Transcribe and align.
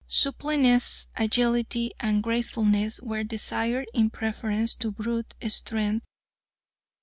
Suppleness, 0.07 1.05
agility, 1.15 1.91
and 1.99 2.23
gracefulness 2.23 2.99
were 3.03 3.23
desired 3.23 3.85
in 3.93 4.09
preference 4.09 4.73
to 4.73 4.89
brute 4.89 5.35
strength. 5.47 6.07